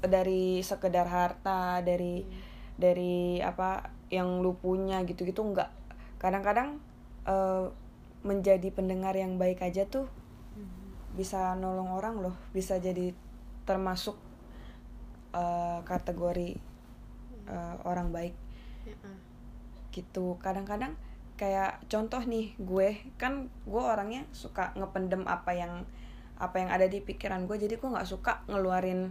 dari 0.00 0.64
sekedar 0.64 1.04
harta 1.04 1.84
dari 1.84 2.24
Iya. 2.24 2.40
dari 2.80 3.16
apa 3.44 3.92
yang 4.08 4.40
lu 4.40 4.56
punya 4.56 5.04
gitu-gitu 5.04 5.44
enggak 5.44 5.68
kadang-kadang 6.16 6.80
eh, 7.24 7.66
menjadi 8.20 8.68
pendengar 8.70 9.16
yang 9.16 9.36
baik 9.36 9.60
aja 9.60 9.84
tuh 9.84 10.04
Mhm. 10.52 11.16
bisa 11.16 11.56
nolong 11.56 11.88
orang 11.90 12.20
loh 12.20 12.36
bisa 12.52 12.76
jadi 12.76 13.12
termasuk 13.64 14.16
eh, 15.32 15.80
kategori 15.84 16.58
eh, 17.46 17.74
orang 17.82 18.10
baik. 18.10 18.34
Heeh. 18.86 19.16
gitu. 19.90 20.38
Kadang-kadang 20.38 20.94
kayak 21.34 21.80
contoh 21.88 22.20
nih 22.22 22.52
gue 22.60 22.88
kan 23.16 23.48
gue 23.64 23.82
orangnya 23.82 24.22
suka 24.30 24.70
ngependem 24.76 25.24
apa 25.26 25.50
yang 25.50 25.82
apa 26.38 26.56
yang 26.62 26.70
ada 26.70 26.86
di 26.86 27.02
pikiran 27.02 27.46
gue. 27.46 27.58
Jadi 27.58 27.74
gue 27.74 27.90
nggak 27.90 28.06
suka 28.06 28.42
ngeluarin 28.46 29.10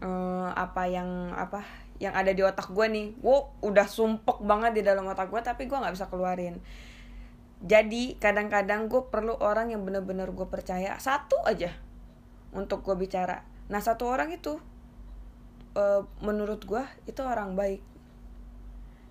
eh, 0.00 0.48
apa 0.56 0.88
yang 0.88 1.08
apa 1.34 1.60
yang 2.00 2.12
ada 2.12 2.32
di 2.32 2.40
otak 2.40 2.72
gue 2.72 2.86
nih. 2.88 3.06
Gue 3.20 3.36
udah 3.60 3.84
sumpek 3.84 4.40
banget 4.40 4.80
di 4.80 4.82
dalam 4.84 5.04
otak 5.04 5.28
gue 5.28 5.40
tapi 5.40 5.68
gue 5.68 5.76
nggak 5.76 5.92
bisa 5.92 6.08
keluarin 6.08 6.56
jadi 7.64 8.20
kadang-kadang 8.20 8.92
gue 8.92 9.08
perlu 9.08 9.40
orang 9.40 9.72
yang 9.72 9.88
bener-bener 9.88 10.28
gue 10.36 10.44
percaya. 10.44 11.00
Satu 11.00 11.40
aja 11.48 11.72
untuk 12.52 12.84
gue 12.84 12.92
bicara. 12.92 13.40
Nah 13.72 13.80
satu 13.80 14.04
orang 14.04 14.36
itu 14.36 14.60
eh, 15.72 16.04
menurut 16.20 16.60
gue 16.68 16.84
itu 17.08 17.24
orang 17.24 17.56
baik. 17.56 17.80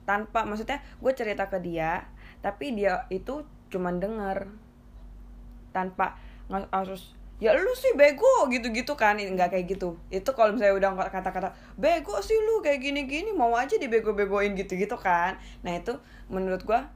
Tanpa 0.06 0.46
maksudnya 0.46 0.86
gue 1.02 1.12
cerita 1.18 1.50
ke 1.50 1.58
dia 1.66 2.06
tapi 2.46 2.78
dia 2.78 3.10
itu 3.10 3.42
cuman 3.74 3.98
denger. 3.98 4.46
Tanpa 5.74 6.22
harus 6.70 7.18
ya 7.42 7.58
lu 7.58 7.74
sih 7.74 7.98
bego 7.98 8.46
gitu-gitu 8.54 8.94
kan. 8.94 9.18
Nggak 9.18 9.58
kayak 9.58 9.66
gitu. 9.66 9.98
Itu 10.14 10.30
kalau 10.38 10.54
misalnya 10.54 10.78
udah 10.78 11.10
kata-kata 11.10 11.58
bego 11.74 12.22
sih 12.22 12.38
lu 12.38 12.62
kayak 12.62 12.86
gini-gini 12.86 13.34
mau 13.34 13.58
aja 13.58 13.82
dibego-begoin 13.82 14.54
gitu-gitu 14.54 14.94
kan. 15.02 15.42
Nah 15.66 15.74
itu 15.74 15.98
menurut 16.30 16.62
gua 16.62 16.94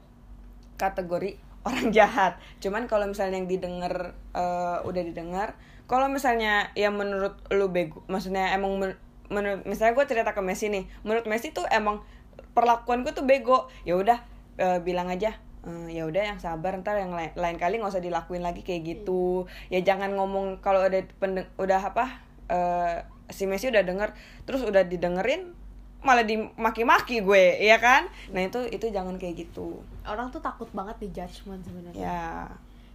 kategori 0.77 1.46
orang 1.67 1.91
jahat. 1.97 2.39
Cuman 2.63 2.87
kalau 2.91 3.05
misalnya 3.09 3.37
yang 3.39 3.49
didengar 3.51 4.15
eh, 4.33 4.77
udah 4.87 5.01
didengar 5.03 5.49
kalau 5.87 6.11
misalnya 6.11 6.67
yang 6.75 6.99
menurut 6.99 7.39
lu 7.55 7.71
bego 7.71 8.03
maksudnya 8.11 8.51
emang 8.51 8.75
men- 8.75 8.99
menurut 9.31 9.63
misalnya 9.63 9.95
gue 9.95 10.03
cerita 10.07 10.31
ke 10.35 10.43
Messi 10.43 10.67
nih 10.67 10.83
menurut 11.07 11.23
Messi 11.31 11.55
tuh 11.55 11.63
emang 11.71 12.03
perlakuan 12.55 13.03
gue 13.05 13.13
tuh 13.13 13.25
bego. 13.27 13.67
Ya 13.87 13.95
udah 13.97 14.19
eh, 14.57 14.79
bilang 14.83 15.07
aja 15.11 15.37
"Eh, 15.67 15.87
ya 15.99 16.07
udah 16.07 16.23
yang 16.33 16.39
sabar 16.39 16.79
ntar 16.79 16.95
yang 17.01 17.11
lain, 17.11 17.31
lain 17.35 17.57
kali 17.59 17.77
nggak 17.81 17.91
usah 17.91 18.03
dilakuin 18.03 18.43
lagi 18.45 18.61
kayak 18.63 18.83
gitu. 18.87 19.45
Ya 19.73 19.79
jangan 19.83 20.15
ngomong 20.15 20.63
kalau 20.63 20.81
ada 20.85 21.01
pendeng- 21.21 21.49
udah 21.59 21.81
apa 21.93 22.05
eh, 22.47 23.03
si 23.27 23.43
Messi 23.49 23.67
udah 23.67 23.83
denger 23.83 24.15
terus 24.47 24.63
udah 24.63 24.87
didengerin 24.87 25.51
malah 26.07 26.23
dimaki-maki 26.23 27.19
gue 27.19 27.59
ya 27.59 27.75
kan? 27.83 28.07
Nah 28.31 28.47
itu 28.47 28.63
itu 28.71 28.87
jangan 28.87 29.19
kayak 29.19 29.43
gitu. 29.43 29.83
Orang 30.07 30.31
tuh 30.31 30.39
takut 30.39 30.71
banget 30.71 30.95
di 31.03 31.07
judgment 31.11 31.59
sebenarnya. 31.67 31.99
Ya. 31.99 32.31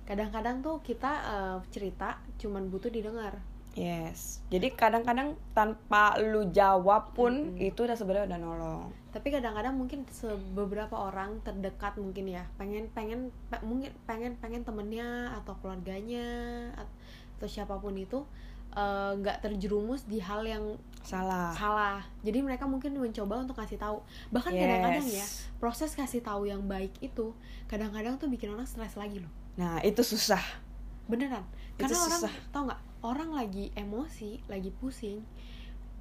Kadang-kadang 0.09 0.65
tuh 0.65 0.81
kita 0.81 1.13
eh, 1.21 1.57
cerita 1.69 2.17
cuman 2.41 2.73
butuh 2.73 2.89
didengar. 2.89 3.37
Yes. 3.73 4.45
Jadi 4.53 4.77
kadang-kadang 4.77 5.33
tanpa 5.57 6.21
lu 6.21 6.53
jawab 6.53 7.17
pun 7.17 7.57
itu 7.57 7.89
udah 7.89 7.97
sebenarnya 7.97 8.29
udah 8.29 8.41
nolong. 8.41 8.83
Tapi 9.13 9.33
kadang-kadang 9.33 9.77
mungkin 9.77 10.05
beberapa 10.53 10.93
orang 10.97 11.41
terdekat 11.41 11.97
mungkin 11.97 12.33
ya 12.33 12.45
pengen 12.61 12.89
pengen 12.93 13.33
pe- 13.49 13.65
mungkin 13.65 13.93
pengen 14.05 14.37
pengen 14.41 14.65
temennya 14.65 15.33
atau 15.41 15.57
keluarganya 15.61 16.25
at- 16.77 16.97
atau 17.41 17.49
siapa 17.49 17.81
pun 17.81 17.97
itu 17.97 18.25
eh, 18.73 19.13
nggak 19.21 19.45
terjerumus 19.45 20.05
di 20.09 20.19
hal 20.19 20.43
yang 20.45 20.77
salah. 21.03 21.51
Salah. 21.53 22.01
Jadi 22.23 22.39
mereka 22.41 22.65
mungkin 22.65 22.95
mencoba 22.95 23.43
untuk 23.43 23.59
kasih 23.59 23.77
tahu. 23.79 24.01
Bahkan 24.31 24.53
kadang-kadang 24.55 25.07
ya 25.07 25.27
proses 25.59 25.93
kasih 25.99 26.23
tahu 26.23 26.47
yang 26.47 26.63
baik 26.65 26.95
itu 27.03 27.35
kadang-kadang 27.67 28.17
tuh 28.17 28.31
bikin 28.31 28.55
orang 28.55 28.67
stres 28.67 28.95
lagi 28.95 29.19
loh. 29.21 29.31
Nah 29.59 29.83
itu 29.83 30.01
susah. 30.01 30.41
Beneran. 31.11 31.43
Itu 31.77 31.91
karena 31.91 31.99
orang 31.99 32.21
susah. 32.23 32.35
tau 32.55 32.63
nggak 32.71 32.83
orang 33.03 33.31
lagi 33.35 33.75
emosi 33.75 34.47
lagi 34.47 34.71
pusing 34.71 35.27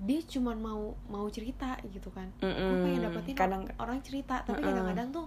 dia 0.02 0.18
cuman 0.26 0.58
mau 0.58 0.98
mau 1.10 1.26
cerita 1.30 1.78
gitu 1.90 2.10
kan. 2.10 2.30
Gue 2.42 2.50
Mm-mm. 2.50 2.82
pengen 2.86 3.02
dapetin 3.06 3.36
kadang 3.38 3.64
orang 3.78 4.02
cerita 4.02 4.42
tapi 4.42 4.62
kadang-kadang 4.62 5.14
tuh 5.14 5.26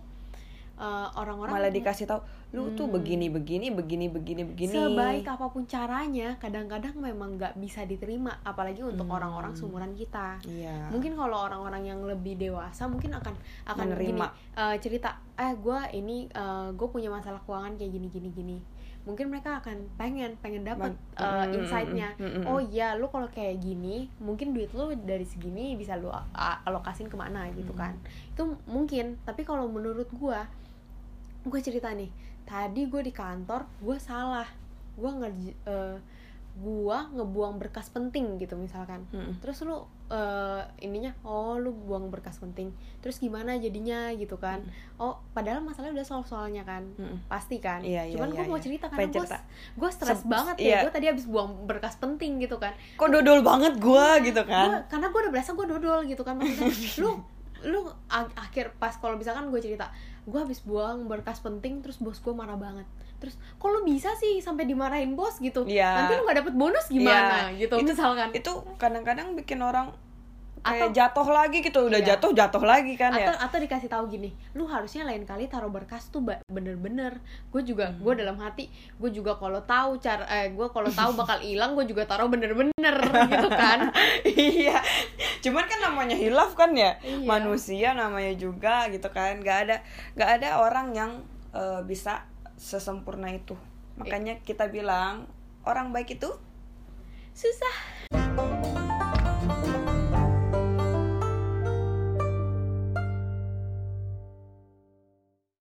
eh, 0.75 1.09
orang-orang 1.15 1.53
malah 1.53 1.71
dikasih 1.71 2.05
tahu 2.05 2.21
lu 2.51 2.71
tuh 2.73 2.87
Hmm. 2.87 2.95
begini 2.95 3.27
begini 3.29 3.67
begini 3.69 4.07
begini 4.07 4.43
begini 4.45 4.71
sebaik 4.73 5.27
apa 5.27 5.47
pun 5.49 5.63
caranya 5.65 6.35
kadang-kadang 6.37 6.95
memang 6.95 7.35
nggak 7.35 7.55
bisa 7.57 7.83
diterima 7.83 8.39
apalagi 8.43 8.81
untuk 8.81 9.05
Hmm. 9.05 9.17
orang-orang 9.17 9.53
seumuran 9.53 9.91
kita 9.93 10.39
iya 10.45 10.87
mungkin 10.89 11.15
kalau 11.15 11.35
orang-orang 11.43 11.83
yang 11.85 12.01
lebih 12.01 12.35
dewasa 12.37 12.87
mungkin 12.87 13.11
akan 13.13 13.35
akan 13.65 13.87
Menerima. 13.89 14.07
gini 14.07 14.23
eh, 14.55 14.77
cerita 14.79 15.19
eh 15.35 15.51
gue 15.53 15.79
ini 15.93 16.31
gue 16.71 16.89
punya 16.89 17.09
masalah 17.09 17.39
keuangan 17.41 17.75
kayak 17.75 17.91
gini 17.91 18.07
gini 18.07 18.31
gini 18.31 18.59
mungkin 19.05 19.29
mereka 19.29 19.61
akan 19.61 19.85
pengen 19.95 20.33
pengen 20.39 20.65
dapat 20.65 20.89
eh, 21.19 21.45
Mm, 21.45 21.61
insight-nya 21.61 22.09
mm, 22.17 22.25
mm, 22.25 22.33
mm. 22.41 22.45
oh 22.47 22.57
iya 22.63 22.95
lu 22.95 23.05
kalau 23.07 23.29
kayak 23.29 23.61
gini 23.61 24.09
mungkin 24.17 24.51
duit 24.51 24.73
lu 24.73 24.97
dari 24.97 25.23
segini 25.23 25.77
bisa 25.77 25.93
lu 25.95 26.09
alokasin 26.65 27.07
ke 27.07 27.15
mana 27.15 27.51
gitu 27.51 27.75
Hmm. 27.75 27.81
kan 27.83 27.95
itu 28.33 28.43
mungkin 28.65 29.19
tapi 29.23 29.43
kalau 29.43 29.67
menurut 29.67 30.09
gua 30.15 30.49
gue 31.45 31.61
cerita 31.61 31.93
nih 31.93 32.09
tadi 32.45 32.85
gue 32.85 33.01
di 33.01 33.13
kantor 33.13 33.65
gue 33.81 33.97
salah. 33.99 34.49
Gue 34.95 35.11
ngerj 35.11 35.43
eh, 35.65 35.99
gua 36.55 37.11
ngebuang 37.11 37.59
berkas 37.59 37.91
penting 37.91 38.39
gitu 38.39 38.55
misalkan. 38.55 39.03
Mm-mm. 39.11 39.43
terus 39.43 39.59
lu 39.67 39.75
eh, 40.07 40.63
ininya 40.79 41.11
oh 41.27 41.59
lu 41.59 41.75
buang 41.75 42.15
berkas 42.15 42.39
penting. 42.39 42.71
Terus 43.03 43.19
gimana 43.19 43.59
jadinya 43.59 44.15
gitu 44.15 44.39
kan? 44.39 44.63
Oh 44.95 45.19
padahal 45.35 45.67
masalahnya 45.67 45.99
udah 45.99 46.07
soal 46.07 46.23
soalnya 46.23 46.63
kan? 46.63 46.87
Mm-mm. 46.95 47.27
pasti 47.27 47.59
kan? 47.59 47.83
Iya, 47.83 48.07
iya, 48.07 48.15
cuman 48.15 48.31
iya, 48.31 48.37
gue 48.39 48.45
mau 48.47 48.55
iya. 48.55 48.65
cerita 48.71 48.87
karena 48.87 49.11
gue 49.11 49.27
gue 49.75 49.91
stres 49.91 50.23
Sep- 50.23 50.31
banget 50.31 50.57
iya. 50.63 50.79
ya 50.79 50.81
gue 50.87 50.93
tadi 50.95 51.07
habis 51.11 51.27
buang 51.27 51.67
berkas 51.67 51.99
penting 51.99 52.39
gitu 52.39 52.63
kan. 52.63 52.71
Kok 52.95 53.09
dodol 53.11 53.43
banget 53.43 53.75
gua 53.83 54.23
gitu 54.23 54.39
Gua- 54.39 54.55
kan? 54.55 54.69
karena 54.87 55.07
gue 55.11 55.21
udah 55.27 55.33
berasa 55.35 55.51
gue 55.59 55.67
dodol 55.67 56.07
gitu 56.07 56.23
kan 56.23 56.39
maksudnya. 56.39 56.71
Lu 57.03 57.11
lu 57.65 57.81
akhir 58.13 58.77
pas 58.79 58.95
kalau 58.95 59.19
misalkan 59.19 59.49
gue 59.51 59.59
cerita 59.59 59.89
gue 60.25 60.39
habis 60.39 60.61
buang 60.61 61.05
berkas 61.05 61.39
penting 61.39 61.81
terus 61.81 61.97
bos 61.97 62.17
gue 62.17 62.33
marah 62.33 62.57
banget 62.57 62.89
terus 63.17 63.37
kok 63.55 63.69
lu 63.69 63.83
bisa 63.83 64.13
sih 64.17 64.39
sampai 64.39 64.65
dimarahin 64.65 65.13
bos 65.13 65.37
gitu 65.39 65.65
Iya. 65.65 66.01
nanti 66.01 66.13
lu 66.15 66.25
nggak 66.25 66.39
dapet 66.41 66.55
bonus 66.55 66.87
gimana 66.89 67.53
Iya. 67.53 67.61
gitu 67.61 67.75
Itu- 67.79 67.89
misalkan 67.91 68.31
itu 68.33 68.53
kadang-kadang 68.77 69.33
bikin 69.35 69.61
orang 69.61 69.93
Atau- 70.65 70.89
kayak 70.89 70.97
jatuh 70.97 71.29
lagi 71.29 71.59
gitu 71.61 71.79
udah 71.85 72.01
Iya. 72.01 72.17
jatuh 72.17 72.33
jatuh 72.33 72.65
lagi 72.65 72.97
kan 72.97 73.13
atau 73.13 73.31
ya? 73.31 73.37
Atau 73.37 73.59
dikasih 73.61 73.87
tahu 73.87 74.05
gini 74.09 74.33
lu 74.53 74.65
harusnya 74.65 75.05
lain 75.05 75.23
kali 75.23 75.45
taruh 75.45 75.69
berkas 75.69 76.09
tuh 76.09 76.19
bener-bener. 76.47 77.21
Gue 77.49 77.61
juga 77.63 77.87
Hmm. 77.87 78.01
gue 78.01 78.13
dalam 78.17 78.37
hati 78.37 78.67
gue 78.97 79.11
juga 79.11 79.37
kalau 79.37 79.61
tahu 79.61 79.97
cara 79.99 80.25
eh 80.27 80.49
gue 80.49 80.67
kalau 80.67 80.89
tahu 80.89 81.13
bakal 81.21 81.37
hilang 81.39 81.73
gue 81.75 81.85
juga 81.85 82.03
taruh 82.05 82.27
bener-bener 82.27 82.97
gitu 83.29 83.49
kan? 83.49 83.93
Iya. 84.25 84.81
Cuman 85.41 85.65
kan 85.65 85.85
namanya 85.85 86.17
hilaf 86.17 86.53
kan 86.53 86.73
ya? 86.73 86.97
Iya. 86.99 87.23
manusia 87.23 87.93
namanya 87.93 88.33
juga 88.33 88.89
gitu 88.89 89.07
kan? 89.07 89.37
Nggak 89.39 89.59
ada 89.63 89.77
nggak 90.15 90.31
ada 90.35 90.49
orang 90.59 90.87
yang 90.91 91.11
eh, 91.53 91.85
bisa 91.85 92.25
sesempurna 92.57 93.29
itu. 93.29 93.53
Makanya 93.95 94.41
kita 94.41 94.67
bilang 94.67 95.29
orang 95.63 95.93
baik 95.93 96.17
itu 96.17 96.33
susah 97.31 97.77